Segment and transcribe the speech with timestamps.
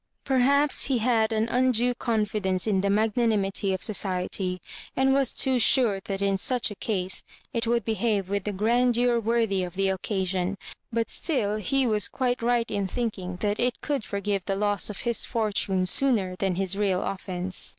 [0.23, 4.59] Perhaps he had an undue confidence in the magnanimity of society,
[4.95, 7.21] and was too sure that in such a case
[7.53, 10.55] it would be> have with a grandeur worthy of the occasion;
[10.91, 15.01] but still he was quite right in thinking that it could forgive the loss of
[15.01, 17.69] his fortune sooner than his real offence.